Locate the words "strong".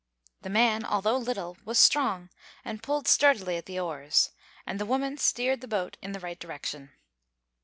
1.77-2.31